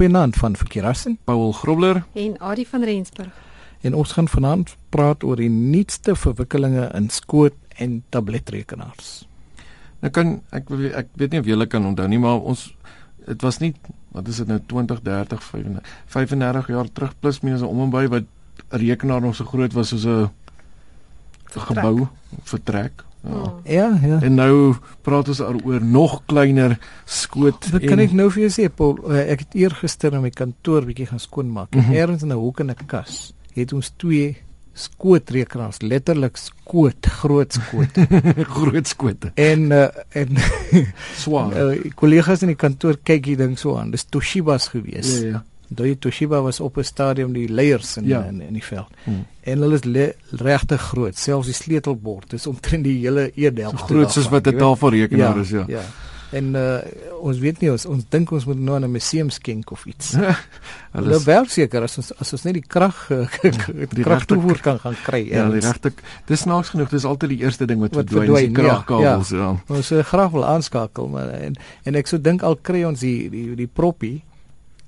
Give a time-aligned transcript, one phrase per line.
[0.00, 3.32] Goeienaand van Verkeerassen, Paul Grobler en Adie van Rensburg.
[3.80, 9.10] En ons gaan vanaand praat oor die nuutste verwikkelinge in skoot en tabletrekenaars.
[10.00, 12.62] Nou kan ek ek weet nie of julle kan onthou nie, maar ons
[13.26, 13.74] dit was nie
[14.16, 18.06] wat is dit nou 20, 30, 35, 35 jaar terug plus minus om en by
[18.08, 20.30] wat 'n rekenaar nog so groot was soos 'n
[21.68, 22.08] gebou
[22.48, 23.04] vertrek.
[23.22, 23.30] Ja.
[23.30, 23.58] Oh.
[23.64, 24.20] ja, ja.
[24.22, 27.70] En nou praat ons oor nog kleiner skoot.
[27.70, 28.96] Wat kan ek nou vir jou sê, Paul?
[29.10, 31.74] Eh, ek het eergister in my kantoor bietjie gaan skoonmaak.
[31.74, 31.94] Mm -hmm.
[31.94, 34.36] Ergens in 'n hoek in 'n kas het ons twee
[34.72, 37.98] skootrekenaars, letterlik skoot, groot skoot,
[38.56, 39.32] groot skote.
[39.34, 40.28] En uh, en
[41.14, 41.56] swaar.
[41.56, 43.90] Uh, kollegas in die kantoor kyk hier ding so aan.
[43.90, 45.18] Dis Toshibas gewees.
[45.20, 45.44] Ja ja.
[45.70, 48.24] Daai Toshiba was op 'n stadium die leiers in ja.
[48.24, 48.90] in, in die veld.
[49.04, 49.26] Hmm.
[49.40, 53.70] En hulle is regtig groot, selfs die sleutelbord is omtrent die hele eedel.
[53.70, 55.64] So groot soos wat 'n tafelrekenaar ja, is, ja.
[55.68, 55.82] Ja.
[56.30, 56.78] En uh,
[57.26, 60.14] ons weet nie ons ons dink ons moet nou aan 'n museum skenk of iets.
[60.96, 63.10] hulle wel seker as ons as ons net die krag
[63.98, 65.24] die krag toevoer kan gaan kry.
[65.26, 65.92] Ja, die regte
[66.26, 69.38] dis snaaks genoeg, dis altyd die eerste ding wat, wat verdwyn, die kragkabels, ja.
[69.38, 69.50] ja.
[69.58, 69.76] ja.
[69.76, 73.28] Ons uh, graag wil aanskakel, maar en en ek sou dink al kry ons die
[73.30, 74.20] die die proppie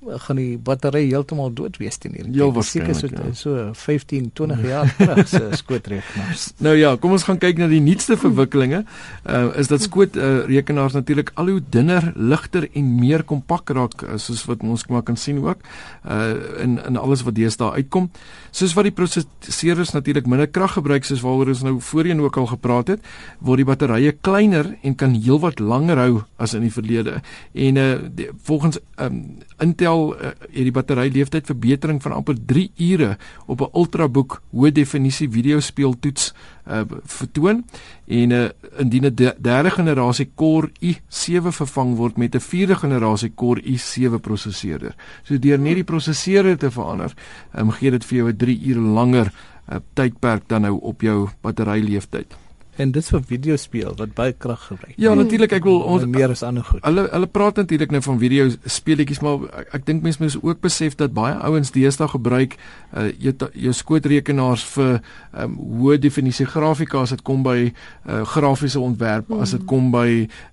[0.03, 2.35] gaan die battery heeltemal dood wees teen hierdie.
[2.35, 2.99] Heel waarskynlik.
[2.99, 3.09] So
[3.55, 3.69] ja.
[3.73, 6.47] so 15, 20 jaar terug se skootrekenaars.
[6.65, 8.83] Nou ja, kom ons gaan kyk na die nuutste verwikkelinge.
[9.23, 14.17] Uh is dat skootrekenaars uh, natuurlik al hoe dunner, ligter en meer kompak raak uh,
[14.19, 15.63] soos wat ons maar kan sien ook
[16.09, 18.11] uh in in alles wat deesdae uitkom.
[18.51, 22.51] Soos wat die prosesseerders natuurlik minder krag gebruik soos waaroor ons nou voorheen ook al
[22.51, 23.07] gepraat het,
[23.39, 27.21] word die batterye kleiner en kan heelwat langer hou as in die verlede.
[27.53, 29.23] En uh die, volgens um
[29.63, 35.29] Intel uh, het die batteryleeftyd verbetering van amper 3 ure op 'n ultrabook hoë definisie
[35.31, 36.33] videospeeltoets
[36.67, 37.65] uh, vertoon
[38.07, 38.49] en uh,
[38.79, 44.95] indien 'n derde generasie Core i7 vervang word met 'n vierde generasie Core i7 prosesseerder.
[45.23, 47.15] So deur net die prosesseerder te verander,
[47.59, 49.33] um, gee dit vir jou 'n 3 ure langer
[49.69, 52.37] uh, tydperk dan nou op jou batteryleeftyd
[52.77, 54.95] en dit vir video speel wat baie krag gebruik.
[54.97, 56.81] Ja, natuurlik ek wil ons meer as ander goed.
[56.87, 60.63] Hulle hulle praat natuurlik nou van video speletjies maar ek, ek dink mense moet ook
[60.65, 64.93] besef dat baie ouens deesdae gebruik uh, jou jou skootrekenaars vir
[65.37, 69.45] um, hoë definisie grafika as dit kom by uh, grafiese ontwerp, hmm.
[69.45, 70.07] as dit kom by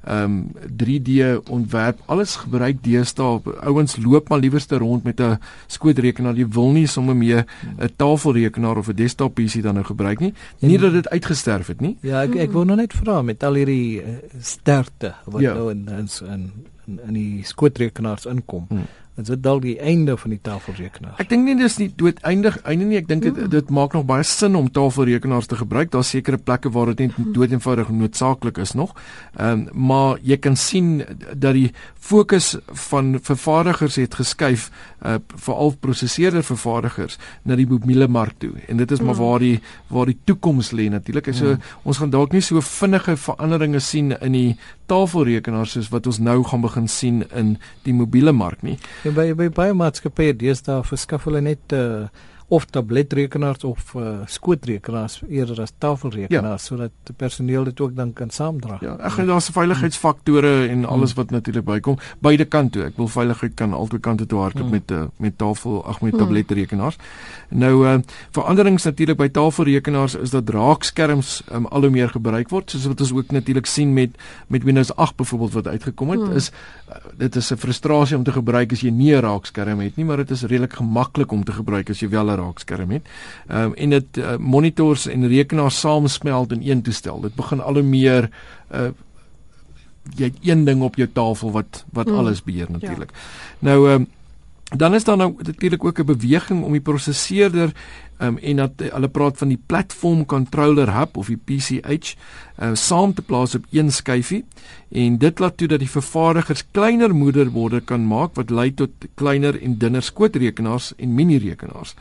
[0.10, 0.42] um,
[0.82, 2.04] 3D ontwerp.
[2.12, 6.36] Alles gebruik deesdae ouens loop maar liewerste rond met 'n skootrekenaar.
[6.36, 10.34] Jy wil nie sommer mee 'n tafelrekenaar of 'n desktop PC dan nou gebruik nie.
[10.60, 11.98] Nie dat dit uitgesterf het nie.
[12.10, 15.54] Ja, ek ek wou nog net vra met al hierdie uh, sterkte wat ja.
[15.58, 18.66] nou in in in in die skootrekenaars inkom.
[18.70, 18.88] Hmm.
[19.20, 21.18] Is dit dalk die einde van die tafelrekenaar?
[21.20, 23.00] Ek dink nie dis nie dood eindig einde nie.
[23.02, 23.50] Ek dink dit mm.
[23.52, 25.92] dit maak nog baie sin om tafelrekenaars te gebruik.
[25.92, 27.34] Daar's sekere plekke waar dit net mm.
[27.36, 28.96] dood eenvoudig noodsaaklik is nog.
[29.36, 31.04] Ehm um, maar jy kan sien
[31.34, 32.56] dat die fokus
[32.88, 34.70] van vervaardigers het geskuif
[35.04, 38.54] uh veral prosesseerder vervaardigers na die mobiele mark toe.
[38.68, 39.22] En dit is maar mm.
[39.22, 41.34] waar die waar die toekoms lê natuurlik.
[41.34, 41.72] So mm.
[41.84, 44.58] ons gaan dalk nie so vinnige veranderinge sien in die
[44.90, 48.78] tafelrekenaars soos wat ons nou gaan begin sien in die mobiele mark nie.
[49.06, 52.08] Ja, by by baie maatskappye deesdae verskaf hulle net uh
[52.50, 56.68] of tabletrekenaars of uh, skootrekenaars eerder as tafelrekenaars ja.
[56.68, 58.80] sodat die personeel dit ook dan kan saamdra.
[58.82, 62.88] Ja, ek gaan daar's veiligheidsfaktore en alles wat natuurlik bykom beide kante toe.
[62.90, 64.78] Ek wil veiligheid kan albei kante toe hardloop hmm.
[64.78, 66.24] met uh, met tafel ag met hmm.
[66.24, 66.98] tabletrekenaars.
[67.50, 67.98] Nou uh
[68.36, 73.02] veranderings natuurlik by tafelrekenaars is dat raakskerms um, al hoe meer gebruik word soos wat
[73.02, 74.16] ons ook natuurlik sien met
[74.48, 76.36] met Windows 8 byvoorbeeld wat uitgekom het hmm.
[76.42, 76.52] is
[76.90, 80.06] uh, dit is 'n frustrasie om te gebruik as jy nie 'n raakskerm het nie,
[80.06, 83.08] maar dit is redelik gemaklik om te gebruik as jy wel 'n raakskerm het.
[83.48, 87.20] Ehm um, en dit uh, monitors en rekenaars saamsmelt in een toestel.
[87.20, 88.30] Dit begin al hoe meer
[88.72, 88.90] uh
[90.16, 92.18] jy het een ding op jou tafel wat wat hmm.
[92.18, 93.12] alles beheer natuurlik.
[93.14, 93.20] Ja.
[93.60, 94.08] Nou ehm um,
[94.70, 97.72] dan is daar nou natuurlik ook 'n beweging om die prosesseerder
[98.20, 102.16] um, en dat hulle praat van die platform controller hub of die PCH
[102.60, 104.44] uh, saam te plaas op een skyfie
[104.90, 109.62] en dit laat toe dat die vervaardigers kleiner moederborde kan maak wat lei tot kleiner
[109.62, 111.96] en dunner skootrekenaars en mini rekenaars.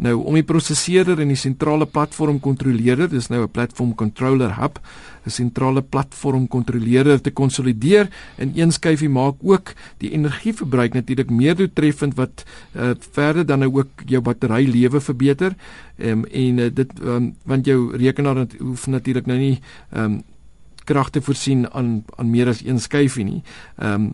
[0.00, 4.80] Nou om die prosesseerder en die sentrale platform kontroleerder, dis nou 'n platform controller hub,
[5.26, 8.08] 'n sentrale platform kontroleerder te konsolideer
[8.38, 12.44] in een skyfie maak ook die energieverbruik natuurlik meer doeltreffend wat
[12.76, 15.54] uh, verder dan nou ook jou batterylewe verbeter.
[16.00, 19.60] Um, en uh, dit um, want jou rekenaar hoef natuurlik nou nie
[19.92, 20.22] um,
[20.84, 23.42] krag te voorsien aan aan meer as een skyfie nie.
[23.76, 24.10] Ehm um,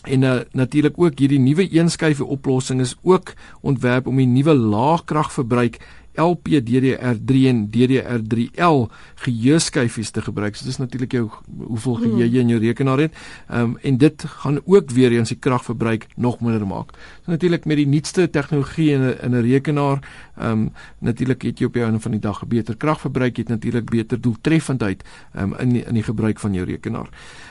[0.00, 5.76] En uh, natuurlik ook hierdie nuwe eenskyfie oplossing is ook ontwerp om die nuwe laagkragverbruik
[6.14, 10.56] LPDDR3 en DDR3L geheueskyfies te gebruik.
[10.56, 11.28] So dis natuurlik jou
[11.66, 12.16] hoeveel hmm.
[12.16, 13.14] geheue in jou rekenaar het.
[13.48, 16.92] Ehm um, en dit gaan ook weer eens die kragverbruik nog minder maak.
[17.24, 19.98] So natuurlik met die nuutste tegnologie in 'n in 'n rekenaar,
[20.36, 23.48] ehm um, natuurlik het jy op die einde van die dag beter kragverbruik, jy het
[23.48, 25.04] natuurlik beter doeltreffendheid
[25.34, 27.08] ehm um, in die, in die gebruik van jou rekenaar.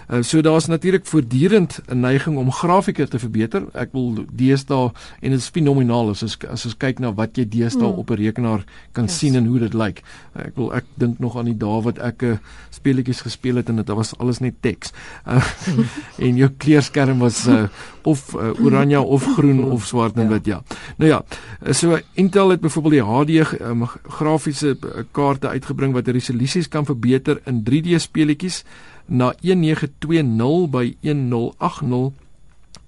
[0.09, 3.63] Uh, so daar's natuurlik voortdurend 'n neiging om grafieke te verbeter.
[3.73, 4.91] Ek wil deesdae
[5.21, 7.99] en dit is fenomenaal as as ons kyk na wat jy deesdae hmm.
[7.99, 8.48] op 'n rekenaar
[8.95, 9.17] kan yes.
[9.17, 10.01] sien en hoe dit lyk.
[10.33, 12.37] Ek wil ek dink nog aan die dae wat ek 'n uh,
[12.69, 14.93] speletjies gespeel het en dit was alles net teks.
[15.27, 15.43] Uh,
[16.25, 17.67] en jou kleurskerm was uh,
[18.03, 20.61] of uh, oranje of groen of swart en wit ja.
[20.97, 21.23] Nou ja,
[21.71, 24.77] so Intel het byvoorbeeld die HD um, grafiese
[25.11, 28.63] kaarte uitgebring wat resolusies kan verbeter in 3D speletjies
[29.05, 32.28] na 1920 by 1080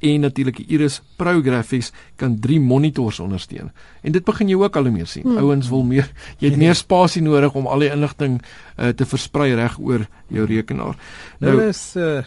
[0.01, 3.71] en natuurlik die Iris Pro Graphics kan 3 monitors ondersteun.
[4.01, 5.23] En dit begin jy ook al hoe meer sien.
[5.23, 5.37] Hmm.
[5.37, 6.09] Ouens wil meer
[6.39, 10.45] jy het meer spasie nodig om al die inligting uh, te versprei reg oor jou
[10.45, 10.97] rekenaar.
[11.39, 12.21] Nou, nou is uh,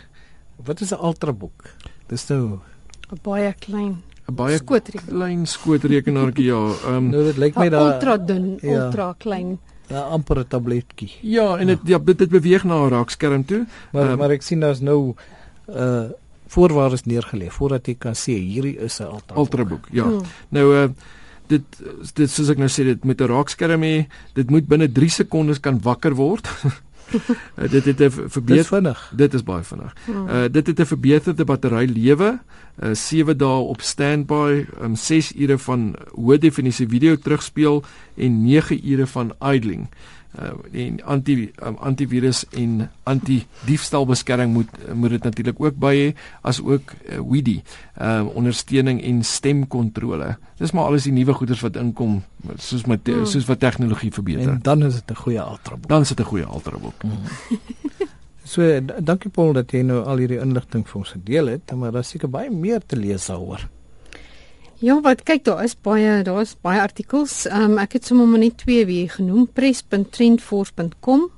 [0.65, 1.71] wat is 'n ultrabook?
[2.09, 2.61] Dis nou
[3.13, 6.63] 'n baie klein 'n baie klein skootrekenaartjie ja.
[6.89, 8.87] Um, nou dit lyk my daar ultra dun, ja.
[8.87, 9.59] ultra klein.
[9.91, 11.11] 'n amper tabletjie.
[11.21, 13.67] Ja, en dit ja, dit, dit beweeg na 'n raakskerm toe.
[13.93, 15.15] Maar um, maar ek sien daar's nou
[15.69, 16.09] uh
[16.47, 19.89] voorwaardes neergelê voordat jy kan sê hierdie is 'n ultra ultraboek.
[19.91, 20.05] Ja.
[20.05, 20.23] Hmm.
[20.49, 20.89] Nou uh
[21.47, 21.63] dit
[22.15, 25.61] dit soos ek nou sê dit met 'n raakskerm hê, dit moet binne 3 sekondes
[25.61, 26.49] kan wakker word.
[26.65, 29.13] uh, dit het 'n verbeter vinnig.
[29.17, 29.93] Dit is baie vinnig.
[30.07, 30.29] Hmm.
[30.29, 32.41] Uh dit het 'n verbeterde battery lewe,
[32.83, 37.85] uh 7 dae op standby, um 6 ure van hoë definisie video terugspeel
[38.17, 39.89] en 9 ure van idling
[40.39, 46.09] uh, en anti um, antivirus en anti diefstalbeskerming moet moet dit natuurlik ook by hê
[46.43, 47.63] as ook uh, WIDI
[48.01, 50.37] uh, ondersteuning en stemkontrole.
[50.59, 52.23] Dis maar alles die nuwe goeders wat inkom
[52.57, 53.27] soos met hmm.
[53.27, 54.57] soos wat tegnologie verbeter.
[54.57, 55.89] En dan is dit 'n goeie ultrabook.
[55.89, 57.03] Dan is dit 'n goeie ultrabook.
[57.03, 57.21] Hmm.
[58.53, 62.05] so dankie Paul dat jy nou al hierdie inligting vir ons gedeel het, maar daar
[62.05, 63.69] seker baie meer te lees daaroor.
[64.85, 67.47] Ja, wat kyk daar is baie daar is baie artikels.
[67.49, 71.31] Ehm um, ek het sommer maar net twee weer genoem, press.trendforce.com.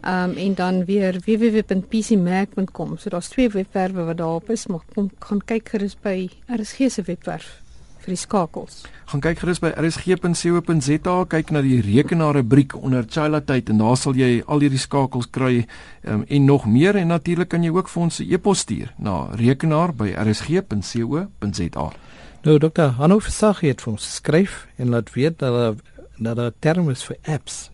[0.00, 2.98] Ehm um, en dan weer www.pcmag.com.
[2.98, 7.02] So daar's twee webwerwe wat daarop is, maar kom gaan kyk gerus by RSG se
[7.02, 7.62] webwerf
[8.04, 8.84] vir die skakels.
[9.08, 14.12] Gaan kyk gerus by rsg.co.za, kyk na die rekenaarrubriek onder Chila tyd en daar sal
[14.20, 15.64] jy al hierdie skakels kry
[16.04, 19.28] um, en nog meer en natuurlik kan jy ook vir ons 'n e-pos stuur na
[19.32, 22.05] rekenaar@rsg.co.za.
[22.46, 25.74] Nou dokter Hanno Versag het vir ons skryf en laat weet dat daar
[26.16, 27.70] dat daar term is vir apps.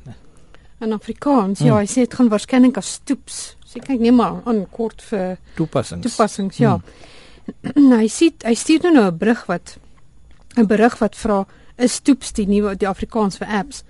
[0.80, 1.68] In Afrikaans, hmm.
[1.68, 3.42] ja, hy sê dit gaan waarskynlik as stoeps.
[3.68, 6.06] So kyk net maar aan kort vir toepassings.
[6.08, 6.78] Toepassings, ja.
[7.76, 7.92] Hmm.
[8.00, 9.76] hy sê hy stuur nou 'n berig wat
[10.56, 11.44] 'n berig wat vra
[11.76, 13.84] is stoeps die nuwe die Afrikaans vir apps.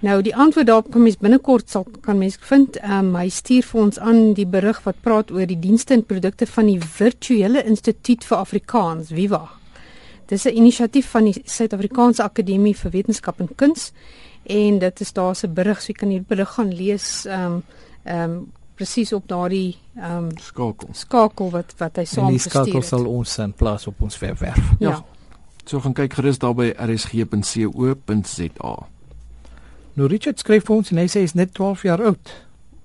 [0.00, 2.80] Nou die antwoord daarop kom mens binnekort sal kan mens vind.
[2.80, 6.06] Ehm um, hy stuur vir ons aan die berig wat praat oor die dienste en
[6.06, 9.61] produkte van die Virtuele Instituut vir Afrikaans, Viva.
[10.26, 13.92] Dis 'n inisiatief van die Suid-Afrikaanse Akademie vir Wetenskap en Kuns
[14.42, 17.62] en dit is daar se berig, so jy kan hier berig gaan lees ehm um,
[18.04, 20.88] ehm um, presies op daardie ehm um, skakel.
[20.92, 22.64] Skakel wat wat hy saam gestuur het.
[22.64, 24.70] Die skakel sal ons in plaas op ons webwerf.
[24.78, 24.88] Ja.
[24.90, 25.04] ja.
[25.64, 28.74] So gaan kyk gerus daar by rsg.co.za.
[29.94, 32.32] Nou Richard skryf vir ons en hy sê hy is net 12 jaar oud.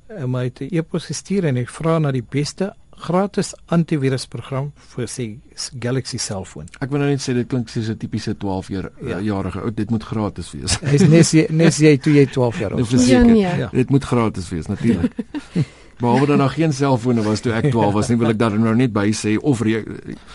[0.07, 5.27] Hy het 'n e-pos gestuur en hy vra na die beste gratis antivirusprogram vir sy
[5.81, 6.67] Galaxy selfoon.
[6.81, 9.19] Ek wil nou net sê dit klink soos 'n tipiese 12 jaar ja.
[9.21, 9.71] jarige ou.
[9.71, 10.77] Dit moet gratis wees.
[10.81, 13.07] Hy's nes nes jy toe jy 12 jaar oud is.
[13.07, 13.41] Ja, nee.
[13.41, 13.69] ja.
[13.71, 15.13] Dit moet gratis wees natuurlik.
[15.99, 18.57] Maar oor dan nog geen selfone was toe ek 12 was nie, wil ek daar
[18.59, 19.61] nou net by sê of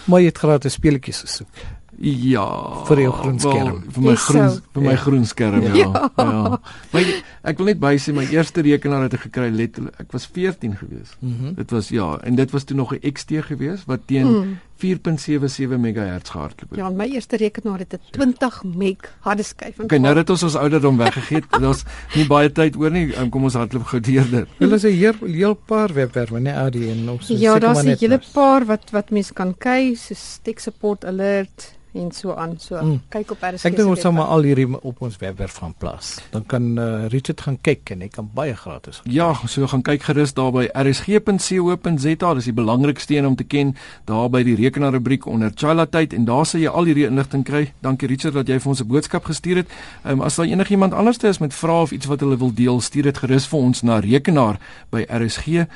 [0.06, 1.81] maar jy het gratis speletjies gesoek.
[2.02, 2.46] Ja,
[2.88, 3.76] vir jou groen skerm.
[3.78, 5.00] Wel, vir my groen so, vir my ja.
[5.04, 5.74] groen skerm ja.
[5.78, 6.08] Ja.
[6.18, 6.56] ja.
[6.90, 7.10] Maar
[7.52, 10.74] ek wil net by sê my eerste rekenaar het ek gekry letterlik ek was 14
[10.80, 11.14] gewees.
[11.20, 11.54] Mm -hmm.
[11.60, 14.58] Dit was ja, en dit was toe nog 'n XT gewees wat teen mm.
[14.82, 16.78] 4.77 MHz gehardloop het.
[16.78, 19.78] Ja, my eerste rekenaar het 'n 20 meg harde skyf.
[19.78, 21.84] Okay, nou dat ons ons ouderdom weggegee het, daar's
[22.14, 23.16] nie baie tyd oor nie.
[23.18, 24.48] Um, kom ons hardloop gou deur dit.
[24.58, 28.20] Hulle is 'n heel heel paar webwerwe, nee, AD en ons Ja, daar's 'n hele
[28.32, 32.56] paar wat wat mense kan kyk, so tech support alert en so aan.
[32.58, 33.00] So mm.
[33.12, 33.68] kyk op RSG.
[33.68, 36.14] Ek dink ons sal maar al hierdie op ons webwerf van plaas.
[36.32, 39.02] Dan kan uh, Richard gaan kyk en hy kan baie gratis.
[39.04, 42.34] Ja, so gaan kyk gerus daar by rsg.co.za.
[42.38, 43.74] Dis die belangrikste een om te ken
[44.08, 47.44] daar by die rekenaar rubriek onder Chila tyd en daar sal jy al hierdie inligting
[47.44, 47.72] kry.
[47.84, 49.68] Dankie Richard dat jy vir ons 'n boodskap gestuur het.
[50.04, 52.80] Ehm um, as daar enigiemand anders is met vrae of iets wat hulle wil deel,
[52.80, 54.58] stuur dit gerus vir ons na rekenaar
[54.90, 55.68] by rsg.co.za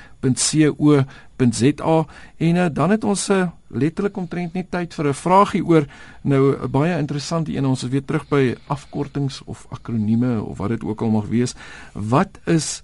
[2.39, 5.87] en uh, dan het ons uh, letterlik omtrent net tyd vir 'n vragie oor
[6.23, 7.67] nou 'n baie interessante een.
[7.67, 11.55] Ons is weer terug by afkortings of akronieme of wat dit ook al mag wees.
[11.93, 12.83] Wat is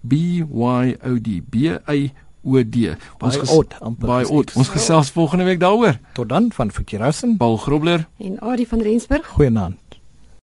[0.00, 1.40] BYOD?
[1.50, 1.54] B
[1.88, 2.94] Y O D.
[3.20, 4.52] Ons oud, baie oud.
[4.56, 5.98] Ons gesels volgende week daaroor.
[6.16, 9.26] Tot dan van Fikirassen, Paul Grobler en Adie van Rensburg.
[9.26, 9.89] Goeienaand.